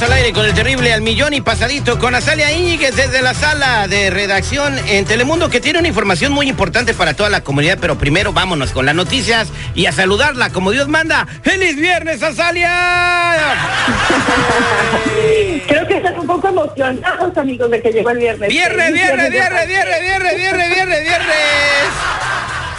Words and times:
Estamos 0.00 0.16
al 0.16 0.24
aire 0.24 0.32
con 0.32 0.46
el 0.46 0.54
terrible 0.54 0.94
al 0.94 1.02
millón 1.02 1.34
y 1.34 1.42
pasadito 1.42 1.98
con 1.98 2.14
Azalia 2.14 2.50
Íñiguez 2.50 2.96
desde 2.96 3.20
la 3.20 3.34
sala 3.34 3.86
de 3.86 4.08
redacción 4.08 4.74
en 4.88 5.04
Telemundo 5.04 5.50
que 5.50 5.60
tiene 5.60 5.78
una 5.78 5.88
información 5.88 6.32
muy 6.32 6.48
importante 6.48 6.94
para 6.94 7.12
toda 7.12 7.28
la 7.28 7.42
comunidad, 7.42 7.76
pero 7.78 7.98
primero 7.98 8.32
vámonos 8.32 8.72
con 8.72 8.86
las 8.86 8.94
noticias 8.94 9.48
y 9.74 9.84
a 9.84 9.92
saludarla 9.92 10.48
como 10.52 10.70
Dios 10.70 10.88
manda. 10.88 11.26
¡Feliz 11.42 11.76
viernes, 11.76 12.22
Azalia! 12.22 13.56
Creo 15.68 15.86
que 15.86 15.98
están 15.98 16.18
un 16.18 16.26
poco 16.26 16.48
emocionados, 16.48 17.36
amigos, 17.36 17.70
de 17.70 17.82
que 17.82 17.92
llegó 17.92 18.08
el 18.08 18.18
viernes. 18.20 18.48
Viernes, 18.48 18.94
viernes, 18.94 19.30
viernes, 19.30 19.68
viernes, 19.68 20.00
viernes, 20.00 20.36
viernes, 20.38 20.70
viernes, 20.70 21.02
viernes. 21.02 22.19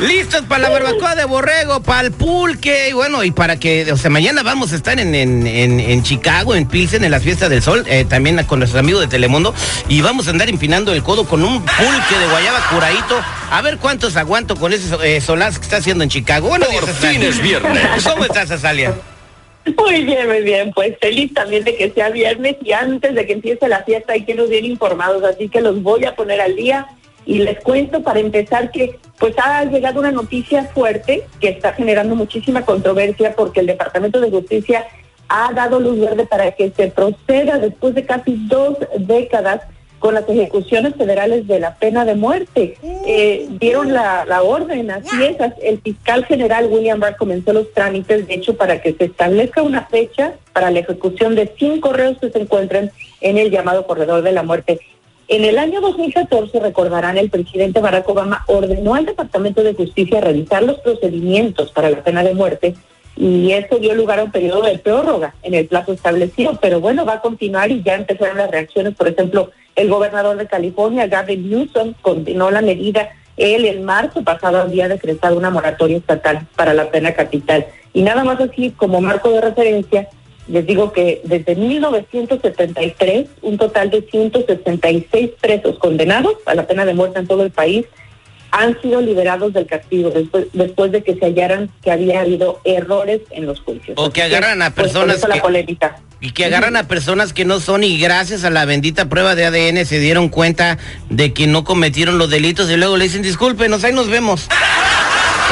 Listos 0.01 0.41
para 0.47 0.63
la 0.63 0.69
barbacoa 0.69 1.13
de 1.13 1.25
borrego, 1.25 1.83
para 1.83 2.07
el 2.07 2.11
pulque, 2.11 2.89
y 2.89 2.93
bueno, 2.93 3.23
y 3.23 3.29
para 3.29 3.59
que, 3.59 3.91
o 3.91 3.97
sea, 3.97 4.09
mañana 4.09 4.41
vamos 4.41 4.73
a 4.73 4.75
estar 4.75 4.99
en, 4.99 5.13
en, 5.13 5.45
en, 5.45 5.79
en 5.79 6.01
Chicago, 6.01 6.55
en 6.55 6.67
Pilsen, 6.67 7.03
en 7.03 7.11
las 7.11 7.21
fiestas 7.21 7.51
del 7.51 7.61
sol, 7.61 7.85
eh, 7.87 8.03
también 8.05 8.43
con 8.45 8.57
nuestros 8.57 8.79
amigos 8.79 9.01
de 9.01 9.07
Telemundo, 9.07 9.53
y 9.87 10.01
vamos 10.01 10.27
a 10.27 10.31
andar 10.31 10.49
empinando 10.49 10.91
el 10.91 11.03
codo 11.03 11.25
con 11.25 11.43
un 11.43 11.61
pulque 11.61 12.19
de 12.19 12.27
guayaba 12.31 12.67
curadito, 12.71 13.21
a 13.51 13.61
ver 13.61 13.77
cuántos 13.77 14.15
aguanto 14.15 14.55
con 14.55 14.73
ese 14.73 14.89
eh, 15.03 15.21
solazo 15.21 15.59
que 15.59 15.65
está 15.65 15.77
haciendo 15.77 16.03
en 16.03 16.09
Chicago. 16.09 16.47
Bueno, 16.47 16.65
Por 16.71 16.89
fin 16.89 17.21
es 17.21 17.39
viernes. 17.39 18.03
¿Cómo 18.03 18.25
estás, 18.25 18.49
Azalia? 18.49 18.95
Muy 19.77 20.03
bien, 20.03 20.27
muy 20.27 20.41
bien. 20.41 20.71
Pues 20.73 20.95
feliz 20.99 21.31
también 21.35 21.63
de 21.63 21.75
que 21.75 21.91
sea 21.91 22.09
viernes 22.09 22.55
y 22.63 22.71
antes 22.71 23.13
de 23.13 23.27
que 23.27 23.33
empiece 23.33 23.67
la 23.67 23.83
fiesta 23.83 24.13
hay 24.13 24.25
que 24.25 24.33
nos 24.33 24.49
bien 24.49 24.65
informados, 24.65 25.23
así 25.23 25.47
que 25.47 25.61
los 25.61 25.83
voy 25.83 26.05
a 26.05 26.15
poner 26.15 26.41
al 26.41 26.55
día. 26.55 26.87
Y 27.31 27.39
les 27.39 27.61
cuento 27.61 28.03
para 28.03 28.19
empezar 28.19 28.71
que 28.71 28.99
pues 29.17 29.33
ha 29.37 29.63
llegado 29.63 30.01
una 30.01 30.11
noticia 30.11 30.65
fuerte 30.65 31.23
que 31.39 31.47
está 31.47 31.71
generando 31.71 32.13
muchísima 32.13 32.65
controversia 32.65 33.33
porque 33.37 33.61
el 33.61 33.67
Departamento 33.67 34.19
de 34.19 34.29
Justicia 34.29 34.85
ha 35.29 35.53
dado 35.53 35.79
luz 35.79 35.97
verde 35.97 36.25
para 36.25 36.51
que 36.51 36.71
se 36.71 36.89
proceda 36.89 37.57
después 37.57 37.95
de 37.95 38.05
casi 38.05 38.35
dos 38.49 38.75
décadas 38.97 39.61
con 39.99 40.13
las 40.13 40.27
ejecuciones 40.27 40.93
federales 40.95 41.47
de 41.47 41.61
la 41.61 41.75
pena 41.75 42.03
de 42.03 42.15
muerte. 42.15 42.77
Eh, 43.05 43.47
dieron 43.51 43.93
la, 43.93 44.25
la 44.25 44.43
orden, 44.43 44.91
así 44.91 45.23
es. 45.23 45.37
El 45.61 45.79
fiscal 45.79 46.25
general 46.25 46.67
William 46.69 46.99
Barr 46.99 47.15
comenzó 47.15 47.53
los 47.53 47.71
trámites, 47.71 48.27
de 48.27 48.33
hecho, 48.33 48.57
para 48.57 48.81
que 48.81 48.93
se 48.93 49.05
establezca 49.05 49.61
una 49.61 49.85
fecha 49.85 50.33
para 50.51 50.69
la 50.69 50.79
ejecución 50.79 51.35
de 51.35 51.49
cinco 51.57 51.93
reos 51.93 52.17
que 52.19 52.29
se 52.29 52.39
encuentran 52.39 52.91
en 53.21 53.37
el 53.37 53.51
llamado 53.51 53.87
corredor 53.87 54.21
de 54.21 54.33
la 54.33 54.43
muerte. 54.43 54.81
En 55.31 55.45
el 55.45 55.57
año 55.59 55.79
2014, 55.79 56.59
recordarán, 56.59 57.17
el 57.17 57.29
presidente 57.29 57.79
Barack 57.79 58.09
Obama 58.09 58.43
ordenó 58.47 58.95
al 58.95 59.05
Departamento 59.05 59.63
de 59.63 59.73
Justicia 59.73 60.19
revisar 60.19 60.61
los 60.61 60.79
procedimientos 60.79 61.71
para 61.71 61.89
la 61.89 62.03
pena 62.03 62.21
de 62.21 62.33
muerte 62.33 62.75
y 63.15 63.53
eso 63.53 63.79
dio 63.79 63.95
lugar 63.95 64.19
a 64.19 64.25
un 64.25 64.31
periodo 64.33 64.63
de 64.63 64.77
prórroga 64.77 65.33
en 65.41 65.53
el 65.53 65.67
plazo 65.67 65.93
establecido, 65.93 66.59
pero 66.61 66.81
bueno, 66.81 67.05
va 67.05 67.13
a 67.13 67.21
continuar 67.21 67.71
y 67.71 67.81
ya 67.81 67.95
empezaron 67.95 68.39
las 68.39 68.51
reacciones. 68.51 68.93
Por 68.93 69.07
ejemplo, 69.07 69.51
el 69.77 69.87
gobernador 69.87 70.35
de 70.35 70.47
California, 70.47 71.07
Gavin 71.07 71.49
Newsom, 71.49 71.93
condenó 72.01 72.51
la 72.51 72.61
medida. 72.61 73.11
Él 73.37 73.63
en 73.63 73.85
marzo 73.85 74.25
pasado 74.25 74.59
había 74.59 74.89
decretado 74.89 75.37
una 75.37 75.49
moratoria 75.49 75.95
estatal 75.95 76.45
para 76.57 76.73
la 76.73 76.91
pena 76.91 77.13
capital. 77.13 77.67
Y 77.93 78.01
nada 78.01 78.25
más 78.25 78.41
así 78.41 78.71
como 78.71 78.99
marco 78.99 79.29
de 79.29 79.39
referencia, 79.39 80.09
les 80.47 80.65
digo 80.65 80.91
que 80.91 81.21
desde 81.23 81.55
1973, 81.55 83.27
un 83.41 83.57
total 83.57 83.89
de 83.89 84.01
166 84.01 85.31
presos 85.39 85.77
condenados 85.79 86.35
a 86.45 86.55
la 86.55 86.67
pena 86.67 86.85
de 86.85 86.93
muerte 86.93 87.19
en 87.19 87.27
todo 87.27 87.43
el 87.43 87.51
país 87.51 87.85
han 88.51 88.79
sido 88.81 89.01
liberados 89.01 89.53
del 89.53 89.65
castigo 89.65 90.09
después, 90.09 90.47
después 90.51 90.91
de 90.91 91.03
que 91.03 91.15
se 91.15 91.25
hallaran 91.25 91.69
que 91.81 91.91
había 91.91 92.19
habido 92.19 92.59
errores 92.65 93.21
en 93.31 93.45
los 93.45 93.61
juicios. 93.61 93.97
O 93.97 94.11
que 94.11 94.23
agarran 94.23 94.61
a 94.61 94.75
personas 94.75 95.25
que-. 95.25 95.87
Y 96.19 96.31
que 96.31 96.45
agarran 96.45 96.75
a 96.75 96.87
personas 96.87 97.33
que 97.33 97.45
no 97.45 97.59
son 97.61 97.83
y 97.83 97.97
gracias 97.97 98.43
a 98.43 98.49
la 98.49 98.65
bendita 98.65 99.09
prueba 99.09 99.35
de 99.35 99.45
ADN 99.45 99.85
se 99.85 99.99
dieron 99.99 100.29
cuenta 100.29 100.77
de 101.09 101.33
que 101.33 101.47
no 101.47 101.63
cometieron 101.63 102.17
los 102.17 102.29
delitos 102.29 102.69
y 102.69 102.75
luego 102.75 102.97
le 102.97 103.05
dicen 103.05 103.21
discúlpenos, 103.21 103.83
ahí 103.85 103.93
nos 103.93 104.09
vemos. 104.09 104.47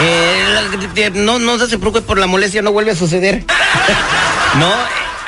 Eh, 0.01 1.11
no, 1.15 1.39
no 1.39 1.57
se 1.59 1.77
preocupe 1.77 2.01
por 2.01 2.17
la 2.17 2.27
molestia, 2.27 2.61
no 2.61 2.71
vuelve 2.71 2.91
a 2.91 2.95
suceder. 2.95 3.43
no, 4.59 4.71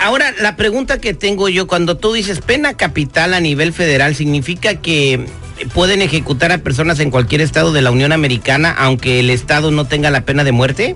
ahora 0.02 0.34
la 0.40 0.56
pregunta 0.56 1.00
que 1.00 1.14
tengo 1.14 1.50
yo, 1.50 1.68
cuando 1.68 1.98
tú 1.98 2.14
dices 2.14 2.42
pena 2.42 2.76
capital 2.76 3.34
a 3.34 3.40
nivel 3.40 3.74
federal, 3.74 4.16
¿significa 4.16 4.76
que 4.76 5.26
pueden 5.74 6.02
ejecutar 6.02 6.52
a 6.52 6.58
personas 6.60 7.00
en 7.00 7.12
cualquier 7.12 7.42
estado 7.42 7.72
de 7.72 7.82
la 7.82 7.92
Unión 7.92 8.12
Americana 8.12 8.74
aunque 8.78 9.20
el 9.20 9.30
estado 9.30 9.72
no 9.72 9.86
tenga 9.86 10.10
la 10.10 10.22
pena 10.22 10.44
de 10.44 10.52
muerte? 10.52 10.96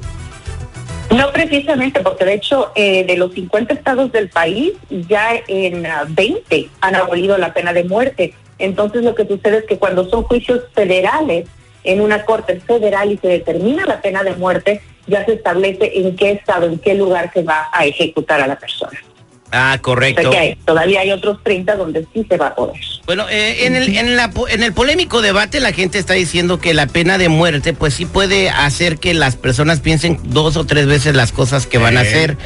No 1.15 1.31
precisamente, 1.31 2.01
porque 2.01 2.25
de 2.25 2.33
hecho 2.33 2.71
eh, 2.75 3.05
de 3.05 3.15
los 3.15 3.33
50 3.33 3.73
estados 3.73 4.11
del 4.11 4.29
país, 4.29 4.73
ya 4.89 5.29
en 5.47 5.85
ah, 5.85 6.05
20 6.09 6.69
han 6.81 6.95
abolido 6.95 7.37
la 7.37 7.53
pena 7.53 7.73
de 7.73 7.83
muerte. 7.83 8.33
Entonces 8.57 9.03
lo 9.03 9.15
que 9.15 9.27
sucede 9.27 9.59
es 9.59 9.65
que 9.65 9.77
cuando 9.77 10.09
son 10.09 10.23
juicios 10.23 10.61
federales 10.73 11.45
en 11.85 12.01
una 12.01 12.25
corte 12.25 12.59
federal 12.59 13.11
y 13.11 13.17
se 13.17 13.27
determina 13.27 13.85
la 13.85 14.01
pena 14.01 14.23
de 14.23 14.33
muerte, 14.35 14.81
ya 15.07 15.23
se 15.25 15.33
establece 15.33 15.91
en 15.99 16.15
qué 16.15 16.31
estado, 16.31 16.65
en 16.65 16.79
qué 16.79 16.93
lugar 16.95 17.31
se 17.33 17.43
va 17.43 17.67
a 17.71 17.85
ejecutar 17.85 18.41
a 18.41 18.47
la 18.47 18.57
persona. 18.57 18.99
Ah, 19.51 19.75
O 19.77 19.81
correcto. 19.81 20.21
sea 20.23 20.31
que 20.31 20.37
hay- 20.37 20.55
todavía 20.65 21.01
hay 21.01 21.11
otros 21.11 21.41
30 21.43 21.75
donde 21.75 22.05
sí 22.13 22.25
se 22.27 22.35
va 22.35 22.47
a 22.47 22.55
poder. 22.55 22.81
Bueno, 23.05 23.25
eh, 23.29 23.65
en, 23.67 23.75
el, 23.75 23.95
en, 23.95 24.15
la 24.17 24.31
po- 24.31 24.49
en 24.49 24.63
el 24.63 24.73
polémico 24.73 25.21
debate 25.21 25.59
la 25.59 25.71
gente 25.71 25.99
está 25.99 26.13
diciendo 26.15 26.59
que 26.59 26.73
la 26.73 26.87
pena 26.87 27.17
de 27.19 27.29
muerte 27.29 27.73
pues 27.73 27.93
sí 27.93 28.05
puede 28.05 28.49
hacer 28.49 28.97
que 28.97 29.13
las 29.13 29.35
personas 29.35 29.79
piensen 29.79 30.19
dos 30.23 30.57
o 30.57 30.65
tres 30.65 30.87
veces 30.87 31.15
las 31.15 31.31
cosas 31.31 31.67
que 31.67 31.77
van 31.77 31.95
a 31.95 32.01
hacer. 32.01 32.37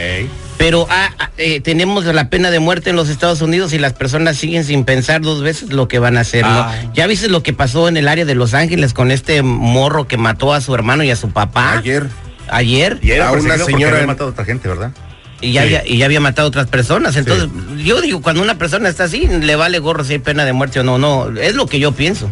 Pero 0.59 0.87
ah, 0.89 1.09
ah, 1.19 1.29
eh, 1.37 1.61
tenemos 1.61 2.03
la 2.03 2.29
pena 2.29 2.51
de 2.51 2.59
muerte 2.59 2.89
en 2.89 2.97
los 2.97 3.07
Estados 3.07 3.41
Unidos 3.41 3.71
y 3.71 3.79
las 3.79 3.93
personas 3.93 4.35
siguen 4.35 4.65
sin 4.65 4.83
pensar 4.83 5.21
dos 5.21 5.41
veces 5.41 5.71
lo 5.71 5.87
que 5.87 5.99
van 5.99 6.17
a 6.17 6.19
hacer, 6.19 6.43
¿no? 6.43 6.49
Ah. 6.49 6.75
Ya 6.93 7.07
viste 7.07 7.29
lo 7.29 7.41
que 7.43 7.53
pasó 7.53 7.87
en 7.87 7.95
el 7.95 8.09
área 8.09 8.25
de 8.25 8.35
Los 8.35 8.53
Ángeles 8.53 8.93
con 8.93 9.09
este 9.09 9.41
morro 9.41 10.05
que 10.05 10.17
mató 10.17 10.53
a 10.53 10.59
su 10.59 10.75
hermano 10.75 11.01
y 11.05 11.11
a 11.11 11.15
su 11.15 11.29
papá. 11.29 11.77
Ayer. 11.77 12.07
Ayer. 12.49 12.99
Y 13.01 13.11
era 13.11 13.29
A 13.29 13.31
una 13.31 13.39
perseguido 13.41 13.65
porque 13.65 13.73
señora 13.73 13.95
había 13.95 14.07
matado 14.07 14.29
a 14.29 14.31
otra 14.33 14.43
gente, 14.43 14.67
¿verdad? 14.67 14.91
Y 15.39 15.53
ya, 15.53 15.61
Sí. 15.61 15.67
había, 15.67 15.87
y 15.87 15.97
ya 15.97 16.05
había 16.05 16.19
matado 16.19 16.47
a 16.47 16.49
otras 16.49 16.67
personas. 16.67 17.15
Entonces, 17.15 17.47
yo 17.77 18.01
digo, 18.01 18.21
cuando 18.21 18.41
una 18.41 18.57
persona 18.57 18.89
está 18.89 19.05
así, 19.05 19.27
le 19.27 19.55
vale 19.55 19.79
gorro 19.79 20.03
si 20.03 20.11
hay 20.11 20.19
pena 20.19 20.43
de 20.43 20.51
muerte 20.51 20.81
o 20.81 20.83
no. 20.83 20.97
No, 20.97 21.29
es 21.39 21.55
lo 21.55 21.67
que 21.67 21.79
yo 21.79 21.93
pienso. 21.93 22.29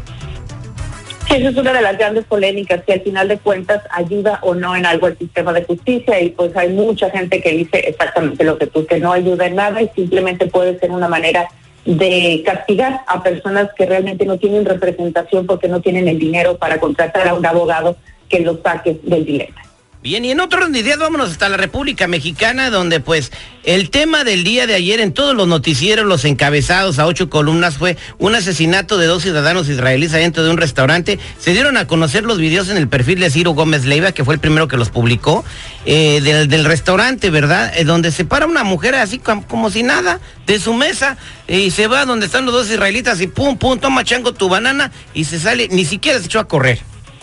Esa 1.29 1.49
es 1.49 1.57
una 1.57 1.73
de 1.73 1.81
las 1.81 1.97
grandes 1.97 2.23
polémicas, 2.23 2.83
que 2.83 2.93
al 2.93 3.01
final 3.01 3.27
de 3.27 3.37
cuentas 3.37 3.83
ayuda 3.91 4.39
o 4.41 4.55
no 4.55 4.75
en 4.75 4.85
algo 4.85 5.07
el 5.07 5.17
sistema 5.17 5.51
de 5.51 5.65
justicia 5.65 6.21
y 6.21 6.29
pues 6.29 6.55
hay 6.55 6.69
mucha 6.69 7.09
gente 7.09 7.41
que 7.41 7.51
dice 7.51 7.79
exactamente 7.79 8.45
lo 8.45 8.57
que 8.57 8.67
tú, 8.67 8.85
que 8.85 8.99
no 8.99 9.11
ayuda 9.11 9.45
en 9.45 9.55
nada 9.55 9.81
y 9.81 9.89
simplemente 9.89 10.47
puede 10.47 10.79
ser 10.79 10.91
una 10.91 11.09
manera 11.09 11.49
de 11.85 12.41
castigar 12.45 13.01
a 13.07 13.21
personas 13.23 13.69
que 13.77 13.85
realmente 13.85 14.25
no 14.25 14.37
tienen 14.37 14.65
representación 14.65 15.45
porque 15.45 15.67
no 15.67 15.81
tienen 15.81 16.07
el 16.07 16.17
dinero 16.17 16.57
para 16.57 16.79
contratar 16.79 17.27
a 17.27 17.33
un 17.33 17.45
abogado 17.45 17.97
que 18.29 18.39
los 18.39 18.61
saque 18.61 18.97
del 19.03 19.25
dilema. 19.25 19.66
Bien, 20.03 20.23
y 20.23 20.31
en 20.31 20.39
otros 20.39 20.71
días 20.71 20.99
vámonos 20.99 21.31
hasta 21.31 21.49
la 21.49 21.57
República 21.57 22.07
Mexicana, 22.07 22.69
donde 22.69 22.99
pues 22.99 23.31
el 23.63 23.89
tema 23.89 24.23
del 24.23 24.43
día 24.43 24.65
de 24.67 24.75
ayer 24.75 25.01
en 25.01 25.11
todos 25.11 25.35
los 25.35 25.47
noticieros, 25.47 26.05
los 26.05 26.23
encabezados 26.23 26.97
a 26.99 27.07
ocho 27.07 27.29
columnas 27.29 27.77
fue 27.77 27.97
un 28.17 28.33
asesinato 28.35 28.97
de 28.97 29.07
dos 29.07 29.23
ciudadanos 29.23 29.67
israelíes 29.67 30.13
adentro 30.13 30.43
de 30.43 30.51
un 30.51 30.57
restaurante. 30.57 31.19
Se 31.39 31.51
dieron 31.51 31.75
a 31.77 31.87
conocer 31.87 32.23
los 32.23 32.37
videos 32.37 32.69
en 32.69 32.77
el 32.77 32.87
perfil 32.87 33.19
de 33.19 33.29
Ciro 33.31 33.51
Gómez 33.51 33.83
Leiva, 33.85 34.11
que 34.13 34.23
fue 34.23 34.35
el 34.35 34.39
primero 34.39 34.69
que 34.69 34.77
los 34.77 34.89
publicó, 34.91 35.43
eh, 35.85 36.21
del, 36.21 36.47
del 36.47 36.63
restaurante, 36.63 37.29
¿verdad? 37.29 37.73
Eh, 37.75 37.83
donde 37.83 38.11
se 38.11 38.23
para 38.23 38.45
una 38.45 38.63
mujer 38.63 38.95
así 38.95 39.17
com- 39.17 39.43
como, 39.43 39.71
si 39.71 39.83
nada 39.83 40.21
de 40.45 40.59
su 40.59 40.73
mesa 40.73 41.17
y 41.49 41.71
se 41.71 41.87
va 41.87 42.05
donde 42.05 42.27
están 42.27 42.45
los 42.45 42.53
dos 42.53 42.69
israelitas 42.69 43.19
y 43.19 43.27
pum, 43.27 43.57
pum, 43.57 43.77
toma 43.79 44.05
chango 44.05 44.31
tu 44.31 44.47
banana 44.47 44.91
y 45.13 45.25
se 45.25 45.39
sale, 45.39 45.67
ni 45.69 45.83
siquiera 45.83 46.19
se 46.19 46.27
echó 46.27 46.39
a 46.39 46.47
correr. 46.47 46.79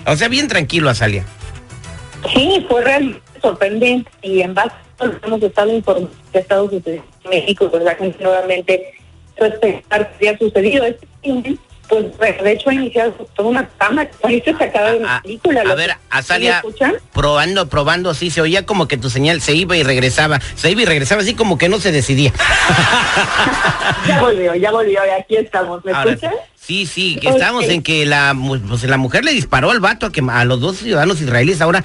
O 0.06 0.16
sea, 0.16 0.28
bien 0.28 0.48
tranquilo 0.48 0.90
a 0.90 0.94
Salia. 0.94 1.24
Sí, 2.32 2.64
fue 2.68 2.82
realmente 2.82 3.20
sorprendente 3.42 4.10
y 4.22 4.40
en 4.40 4.54
base 4.54 4.70
a 4.98 5.04
lo 5.06 5.20
que 5.20 5.26
hemos 5.26 5.42
estado 5.42 5.72
informando 5.74 6.10
que 6.32 6.38
ha 6.38 6.40
estado 6.40 6.70
sucediendo 6.70 7.06
en 7.24 7.30
México, 7.30 7.70
pues 7.70 7.82
la 7.82 7.94
gente 7.94 8.22
nuevamente 8.22 8.94
respetar 9.36 10.10
que 10.18 10.28
había 10.28 10.38
sucedido. 10.38 10.84
Este 10.84 11.06
pues 11.86 12.42
de 12.42 12.52
hecho 12.52 12.70
ha 12.70 12.74
iniciado 12.74 13.12
toda 13.36 13.50
una 13.50 13.68
cama 13.68 14.06
que 14.06 14.14
parece 14.16 14.52
sacada 14.56 14.92
de 14.92 14.98
una 15.00 15.20
película. 15.20 15.60
a 15.60 15.64
¿Lo- 15.64 15.76
ver, 15.76 15.90
¿sí 15.90 15.96
Azalia, 16.08 16.62
probando, 17.12 17.68
probando, 17.68 18.14
sí, 18.14 18.30
se 18.30 18.40
oía 18.40 18.64
como 18.64 18.88
que 18.88 18.96
tu 18.96 19.10
señal 19.10 19.42
se 19.42 19.54
iba 19.54 19.76
y 19.76 19.82
regresaba, 19.82 20.40
se 20.54 20.70
iba 20.70 20.80
y 20.80 20.84
regresaba, 20.86 21.20
así 21.20 21.34
como 21.34 21.58
que 21.58 21.68
no 21.68 21.78
se 21.80 21.92
decidía. 21.92 22.32
Ya 24.08 24.20
volvió, 24.20 24.54
ya 24.54 24.70
volvió 24.70 25.00
y 25.06 25.10
aquí 25.20 25.36
estamos. 25.36 25.84
¿Me 25.84 25.92
Ahora, 25.92 26.10
escuchan? 26.12 26.34
sí, 26.56 26.86
sí, 26.86 27.16
que 27.16 27.28
estamos 27.28 27.64
en 27.68 27.82
que 27.82 28.04
la, 28.06 28.34
pues, 28.68 28.82
la 28.84 28.96
mujer 28.98 29.24
le 29.24 29.32
disparó 29.32 29.70
al 29.70 29.80
vato 29.80 30.06
a, 30.06 30.12
que, 30.12 30.22
a 30.28 30.44
los 30.44 30.60
dos 30.60 30.78
ciudadanos 30.78 31.20
israelíes. 31.20 31.60
Ahora, 31.60 31.84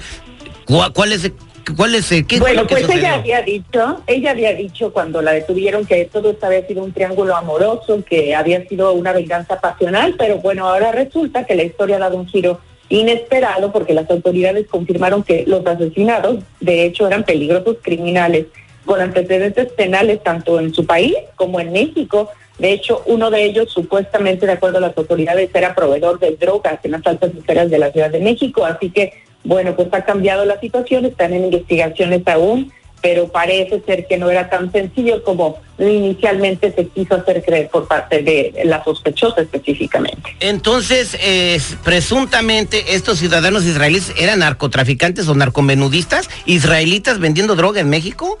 ¿Cuál, 0.66 1.12
es, 1.12 1.30
cuál 1.76 1.94
es, 1.94 2.08
qué 2.08 2.24
fue 2.28 2.38
Bueno, 2.38 2.66
pues 2.66 2.82
sucedió? 2.82 3.00
ella 3.00 3.14
había 3.14 3.42
dicho, 3.42 4.02
ella 4.06 4.30
había 4.30 4.54
dicho 4.54 4.92
cuando 4.92 5.22
la 5.22 5.32
detuvieron 5.32 5.84
que 5.84 6.04
todo 6.06 6.30
esto 6.30 6.46
había 6.46 6.66
sido 6.66 6.82
un 6.84 6.92
triángulo 6.92 7.36
amoroso, 7.36 8.02
que 8.04 8.34
había 8.34 8.66
sido 8.66 8.92
una 8.92 9.12
venganza 9.12 9.60
pasional, 9.60 10.14
pero 10.18 10.38
bueno, 10.38 10.68
ahora 10.68 10.92
resulta 10.92 11.44
que 11.44 11.54
la 11.54 11.64
historia 11.64 11.96
ha 11.96 12.00
dado 12.00 12.16
un 12.16 12.28
giro 12.28 12.60
inesperado 12.88 13.72
porque 13.72 13.94
las 13.94 14.10
autoridades 14.10 14.66
confirmaron 14.68 15.22
que 15.22 15.44
los 15.46 15.64
asesinados, 15.66 16.42
de 16.60 16.84
hecho, 16.84 17.06
eran 17.06 17.24
peligrosos 17.24 17.76
criminales 17.82 18.46
con 18.84 19.00
antecedentes 19.00 19.70
penales 19.72 20.22
tanto 20.22 20.58
en 20.58 20.74
su 20.74 20.84
país 20.84 21.14
como 21.36 21.60
en 21.60 21.72
México. 21.72 22.30
De 22.58 22.72
hecho, 22.72 23.02
uno 23.06 23.30
de 23.30 23.44
ellos, 23.44 23.70
supuestamente, 23.72 24.44
de 24.44 24.52
acuerdo 24.52 24.78
a 24.78 24.82
las 24.82 24.98
autoridades, 24.98 25.50
era 25.54 25.74
proveedor 25.74 26.18
de 26.18 26.36
drogas 26.36 26.80
en 26.82 26.90
las 26.90 27.06
altas 27.06 27.30
esferas 27.34 27.70
de 27.70 27.78
la 27.78 27.92
Ciudad 27.92 28.10
de 28.10 28.20
México. 28.20 28.64
Así 28.64 28.90
que, 28.90 29.12
bueno, 29.44 29.74
pues 29.74 29.88
ha 29.92 30.04
cambiado 30.04 30.44
la 30.44 30.60
situación, 30.60 31.04
están 31.06 31.32
en 31.32 31.44
investigaciones 31.44 32.26
aún, 32.26 32.72
pero 33.02 33.28
parece 33.28 33.80
ser 33.86 34.06
que 34.06 34.18
no 34.18 34.30
era 34.30 34.50
tan 34.50 34.70
sencillo 34.72 35.24
como 35.24 35.58
inicialmente 35.78 36.72
se 36.72 36.86
quiso 36.88 37.14
hacer 37.14 37.42
creer 37.42 37.68
por 37.68 37.88
parte 37.88 38.22
de 38.22 38.62
la 38.64 38.84
sospechosa 38.84 39.40
específicamente. 39.40 40.36
Entonces, 40.40 41.16
eh, 41.20 41.58
presuntamente 41.82 42.94
estos 42.94 43.18
ciudadanos 43.18 43.64
israelíes 43.64 44.12
eran 44.18 44.40
narcotraficantes 44.40 45.28
o 45.28 45.34
narcomenudistas 45.34 46.28
israelitas 46.44 47.18
vendiendo 47.18 47.56
droga 47.56 47.80
en 47.80 47.88
México. 47.88 48.38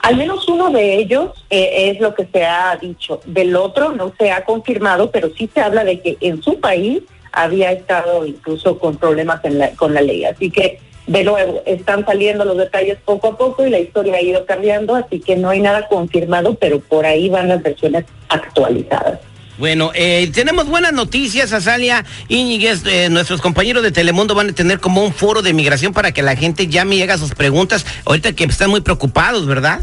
Al 0.00 0.16
menos 0.16 0.48
uno 0.48 0.70
de 0.70 0.94
ellos 0.94 1.32
eh, 1.50 1.90
es 1.90 2.00
lo 2.00 2.14
que 2.14 2.26
se 2.32 2.44
ha 2.44 2.76
dicho. 2.80 3.20
Del 3.26 3.54
otro 3.56 3.92
no 3.92 4.12
se 4.18 4.30
ha 4.30 4.44
confirmado, 4.44 5.10
pero 5.10 5.28
sí 5.36 5.50
se 5.52 5.60
habla 5.60 5.84
de 5.84 6.00
que 6.00 6.16
en 6.20 6.42
su 6.42 6.60
país 6.60 7.02
había 7.32 7.72
estado 7.72 8.26
incluso 8.26 8.78
con 8.78 8.96
problemas 8.96 9.44
en 9.44 9.58
la- 9.58 9.70
con 9.70 9.94
la 9.94 10.00
ley. 10.00 10.24
Así 10.24 10.50
que, 10.50 10.80
de 11.06 11.24
nuevo, 11.24 11.62
están 11.64 12.04
saliendo 12.04 12.44
los 12.44 12.56
detalles 12.56 12.98
poco 13.04 13.28
a 13.28 13.38
poco 13.38 13.66
y 13.66 13.70
la 13.70 13.78
historia 13.78 14.16
ha 14.16 14.22
ido 14.22 14.44
cambiando, 14.44 14.94
así 14.94 15.20
que 15.20 15.36
no 15.36 15.48
hay 15.50 15.60
nada 15.60 15.88
confirmado, 15.88 16.54
pero 16.54 16.80
por 16.80 17.06
ahí 17.06 17.28
van 17.28 17.48
las 17.48 17.62
versiones 17.62 18.04
actualizadas. 18.28 19.18
Bueno, 19.56 19.90
eh, 19.94 20.30
tenemos 20.32 20.68
buenas 20.68 20.92
noticias, 20.92 21.52
Azalia 21.52 22.04
Íñiguez. 22.28 22.84
eh, 22.86 23.08
nuestros 23.10 23.40
compañeros 23.40 23.82
de 23.82 23.90
Telemundo 23.90 24.34
van 24.36 24.50
a 24.50 24.52
tener 24.52 24.78
como 24.78 25.02
un 25.02 25.12
foro 25.12 25.42
de 25.42 25.52
migración 25.52 25.92
para 25.92 26.12
que 26.12 26.22
la 26.22 26.36
gente 26.36 26.68
llame 26.68 26.94
y 26.96 27.02
haga 27.02 27.18
sus 27.18 27.34
preguntas. 27.34 27.84
Ahorita 28.04 28.32
que 28.34 28.44
están 28.44 28.70
muy 28.70 28.82
preocupados, 28.82 29.46
¿verdad? 29.46 29.80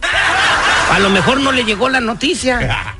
A 0.91 0.99
lo 0.99 1.09
mejor 1.09 1.39
no 1.39 1.51
le 1.51 1.63
llegó 1.63 1.89
la 1.89 1.99
noticia. 2.01 2.95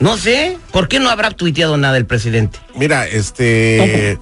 No 0.00 0.16
sé, 0.18 0.58
¿por 0.72 0.88
qué 0.88 0.98
no 0.98 1.08
habrá 1.08 1.30
tuiteado 1.30 1.76
nada 1.76 1.96
el 1.96 2.04
presidente? 2.04 2.58
Mira, 2.74 3.06
este. 3.06 4.18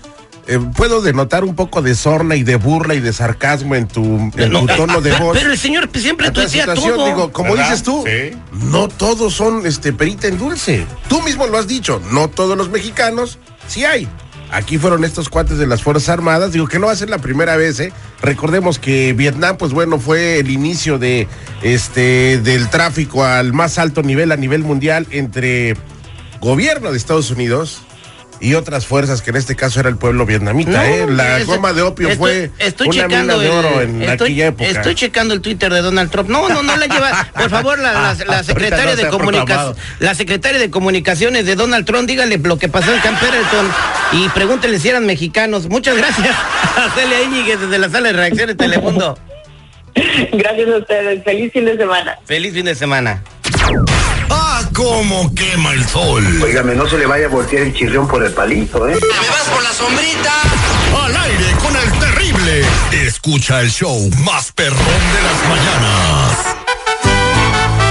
Eh, 0.47 0.59
puedo 0.77 1.01
denotar 1.03 1.45
un 1.45 1.55
poco 1.55 1.83
de 1.83 1.95
sorna 1.95 2.35
y 2.37 2.43
de 2.43 2.57
burla 2.57 2.95
y 2.95 3.01
de 3.01 3.13
sarcasmo 3.13 3.75
en 3.75 3.87
tu, 3.89 4.03
en 4.37 4.53
No, 4.53 4.61
tu 4.61 4.67
tono 4.69 5.01
de 5.01 5.13
voz. 5.19 5.37
Pero 5.39 5.53
el 5.53 5.59
señor 5.59 5.89
siempre 5.95 6.31
tuitea 6.31 6.49
situación, 6.63 6.95
todo. 6.97 7.07
digo, 7.07 7.33
como 7.33 7.53
¿Verdad? 7.53 7.71
dices 7.71 7.83
tú, 7.85 8.05
Sí. 8.07 8.37
no 8.53 8.89
todos 8.89 9.33
son 9.35 9.67
este 9.67 9.93
perita 9.93 10.27
en 10.29 10.39
dulce. 10.39 10.87
Tú 11.09 11.23
mismo 11.23 11.47
lo 11.47 11.59
has 11.59 11.69
dicho, 11.69 12.01
no 12.11 12.29
todos 12.29 12.57
los 12.57 12.71
mexicanos, 12.71 13.39
sí 13.69 13.85
hay. 13.85 14.09
Aquí 14.51 14.77
fueron 14.77 15.03
estos 15.05 15.31
cuates 15.31 15.57
de 15.57 15.67
las 15.67 15.83
Fuerzas 15.83 16.11
Armadas, 16.11 16.53
digo 16.53 16.67
que 16.67 16.79
no 16.79 16.87
va 16.89 16.93
a 16.93 16.97
ser 16.97 17.09
la 17.09 17.17
primera 17.19 17.57
vez, 17.57 17.81
¿eh? 17.81 17.91
Recordemos 18.21 18.79
que 18.79 19.15
Vietnam, 19.15 19.57
pues 19.57 19.73
bueno, 19.73 19.99
fue 19.99 20.41
el 20.41 20.51
inicio 20.51 20.99
de 20.99 21.27
este 21.63 22.39
del 22.39 22.69
tráfico 22.69 23.25
al 23.25 23.55
más 23.55 23.79
alto 23.79 24.03
nivel 24.03 24.31
a 24.31 24.37
nivel 24.37 24.63
mundial 24.63 25.07
entre 25.11 25.75
gobierno 26.41 26.91
de 26.91 26.99
Estados 26.99 27.31
Unidos 27.31 27.81
y 28.43 28.55
otras 28.55 28.87
fuerzas 28.87 29.23
que 29.23 29.31
en 29.31 29.37
este 29.37 29.57
caso 29.57 29.81
era 29.81 29.89
el 29.89 29.97
pueblo 29.97 30.27
vietnamita, 30.27 30.71
No, 30.73 30.83
¿eh? 30.83 31.07
La 31.09 31.39
eso- 31.39 31.47
goma 31.53 31.73
de 31.73 31.83
opio 31.83 32.09
estoy- 32.09 32.19
fue 32.19 32.51
estoy 32.59 32.89
una 32.89 32.97
checando 32.97 33.39
mina 33.39 33.39
de 33.39 33.47
el- 33.47 33.53
oro 33.67 33.81
en 33.81 34.03
estoy, 34.03 34.27
aquella 34.33 34.47
época. 34.49 34.69
Estoy 34.71 34.95
checando 34.95 35.33
el 35.33 35.41
Twitter 35.41 35.73
de 35.73 35.81
Donald 35.81 36.11
Trump. 36.11 36.29
No, 36.29 36.49
no, 36.49 36.63
no 36.63 36.77
la 36.77 36.87
lleva. 36.87 37.29
Por 37.33 37.49
favor, 37.51 37.79
la, 37.79 37.93
la- 37.93 38.01
la 38.03 38.09
Ahorita 38.09 38.43
secretaria 38.43 38.85
no 38.85 38.97
de 38.97 39.07
proclamado. 39.07 39.77
la 40.01 40.15
secretaria 40.15 40.59
de 40.61 40.71
comunicaciones 40.71 41.47
de 41.47 41.55
Donald 41.55 41.87
Trump, 41.87 42.09
dígale 42.09 42.37
lo 42.39 42.59
que 42.59 42.69
pasó 42.69 42.93
en 42.93 43.01
Camp 43.01 43.19
Pendleton 43.21 43.69
y 44.13 44.29
pregúntenle 44.31 44.79
si 44.79 44.89
eran 44.89 45.07
mexicanos. 45.07 45.69
Muchas 45.69 45.97
gracias 45.97 46.35
a 46.77 46.91
Celia 46.95 47.23
Íñiguez 47.23 47.61
desde 47.61 47.79
la 47.79 47.89
sala 47.89 48.09
de 48.09 48.13
reacciones 48.15 48.49
de 48.49 48.55
Telemundo. 48.57 49.17
Gracias 50.33 50.69
a 50.69 50.77
ustedes. 50.79 51.23
Feliz 51.23 51.53
fin 51.53 51.65
de 51.65 51.77
semana. 51.77 52.19
Feliz 52.25 52.53
fin 52.55 52.65
de 52.65 52.75
semana. 52.75 53.23
¡Ah, 54.73 54.75
cómo 54.75 55.35
quema 55.35 55.73
el 55.73 55.87
sol! 55.87 56.25
Óigame, 56.43 56.75
no 56.75 56.88
se 56.88 56.97
le 56.97 57.07
vaya 57.07 57.26
a 57.26 57.29
voltear 57.29 57.62
el 57.64 57.75
chirrión 57.75 58.09
por 58.09 58.25
el 58.25 58.33
palito, 58.33 58.88
¿eh? 58.88 58.99
Al 61.05 61.17
aire 61.17 61.52
con 61.62 61.76
el 61.76 61.93
terrible. 61.99 62.64
Escucha 62.93 63.61
el 63.61 63.71
show 63.71 64.11
más 64.25 64.52
perrón 64.52 64.79
de 64.79 65.23
las 65.23 65.49
mañanas. 65.49 66.57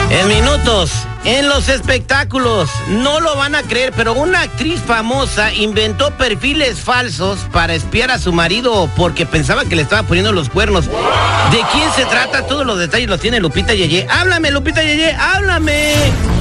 En 0.10 0.28
minutos, 0.28 0.92
en 1.24 1.48
los 1.48 1.70
espectáculos, 1.70 2.70
no 2.90 3.20
lo 3.20 3.36
van 3.38 3.56
a 3.56 3.64
creer, 3.64 3.94
pero 3.96 4.14
una 4.14 4.42
actriz 4.42 4.82
famosa 4.82 5.54
inventó 5.54 6.12
perfiles 6.18 6.80
falsos 6.80 7.40
para 7.52 7.74
espiar 7.74 8.12
a 8.12 8.20
su 8.20 8.34
marido 8.34 8.90
porque 8.98 9.26
pensaba 9.26 9.66
que 9.66 9.76
le 9.76 9.84
estaba 9.84 10.04
poniendo 10.04 10.34
los 10.34 10.50
cuernos. 10.50 10.88
¿De 10.88 11.62
quién 11.72 11.92
se 11.96 12.06
trata? 12.06 12.46
Todos 12.46 12.66
los 12.66 12.78
detalles 12.78 13.08
los 13.08 13.20
tiene 13.22 13.40
Lupita 13.40 13.74
Yeye. 13.74 14.08
Háblame, 14.10 14.52
Lupita 14.52 14.84
Yeye, 14.84 15.14
háblame. 15.14 16.41